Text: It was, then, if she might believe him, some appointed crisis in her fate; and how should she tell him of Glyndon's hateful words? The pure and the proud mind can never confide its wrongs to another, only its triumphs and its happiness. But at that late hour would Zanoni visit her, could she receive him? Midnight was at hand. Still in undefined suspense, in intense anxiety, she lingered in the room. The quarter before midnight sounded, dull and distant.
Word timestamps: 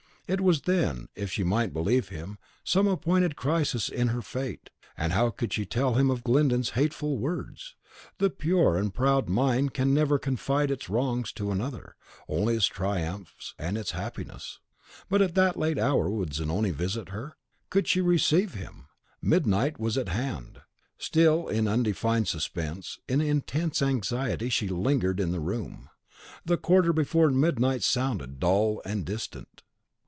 It 0.27 0.39
was, 0.39 0.61
then, 0.61 1.09
if 1.13 1.29
she 1.29 1.43
might 1.43 1.73
believe 1.73 2.07
him, 2.07 2.37
some 2.63 2.87
appointed 2.87 3.35
crisis 3.35 3.89
in 3.89 4.07
her 4.09 4.21
fate; 4.21 4.69
and 4.95 5.11
how 5.11 5.35
should 5.37 5.51
she 5.51 5.65
tell 5.65 5.95
him 5.95 6.09
of 6.09 6.23
Glyndon's 6.23 6.69
hateful 6.69 7.17
words? 7.17 7.75
The 8.17 8.29
pure 8.29 8.77
and 8.77 8.87
the 8.87 8.91
proud 8.93 9.27
mind 9.27 9.73
can 9.73 9.93
never 9.93 10.17
confide 10.17 10.71
its 10.71 10.89
wrongs 10.89 11.33
to 11.33 11.51
another, 11.51 11.97
only 12.29 12.55
its 12.55 12.67
triumphs 12.67 13.55
and 13.59 13.77
its 13.77 13.91
happiness. 13.91 14.61
But 15.09 15.21
at 15.21 15.35
that 15.35 15.59
late 15.59 15.77
hour 15.77 16.09
would 16.09 16.33
Zanoni 16.33 16.71
visit 16.71 17.09
her, 17.09 17.35
could 17.69 17.85
she 17.85 17.99
receive 17.99 18.53
him? 18.53 18.85
Midnight 19.21 19.81
was 19.81 19.97
at 19.97 20.07
hand. 20.07 20.61
Still 20.97 21.49
in 21.49 21.67
undefined 21.67 22.29
suspense, 22.29 22.99
in 23.09 23.19
intense 23.19 23.81
anxiety, 23.81 24.47
she 24.47 24.69
lingered 24.69 25.19
in 25.19 25.33
the 25.33 25.41
room. 25.41 25.89
The 26.45 26.55
quarter 26.55 26.93
before 26.93 27.29
midnight 27.31 27.83
sounded, 27.83 28.39
dull 28.39 28.81
and 28.85 29.05
distant. 29.05 29.63